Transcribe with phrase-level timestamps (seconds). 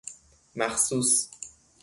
[0.55, 1.29] مخصوص